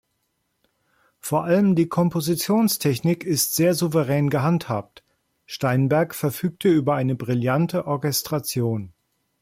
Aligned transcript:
Vor 1.19 1.43
allem 1.43 1.75
die 1.75 1.87
Kompositionstechnik 1.87 3.23
ist 3.23 3.53
sehr 3.53 3.75
souverän 3.75 4.31
gehandhabt; 4.31 5.03
Steinberg 5.45 6.15
verfügte 6.15 6.69
über 6.69 6.95
eine 6.95 7.13
brillante 7.13 7.85
Orchestration. 7.85 8.93